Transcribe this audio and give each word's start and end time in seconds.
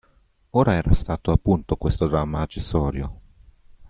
Ora 0.53 0.73
era 0.73 0.95
stato 0.95 1.31
appunto 1.31 1.75
questo 1.75 2.07
dramma 2.07 2.41
accessorio. 2.41 3.19